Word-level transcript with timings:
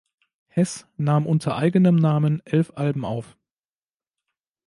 Hess 0.47 0.87
nahm 0.97 1.27
unter 1.27 1.57
eigenem 1.57 1.95
Namen 1.95 2.41
elf 2.45 2.71
Alben 2.73 3.05
auf. 3.05 3.37